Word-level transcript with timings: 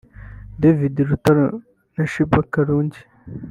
David 0.61 0.93
Lutalo 1.07 1.47
na 1.95 2.03
Sheebah 2.11 2.47
Karungi 2.53 3.01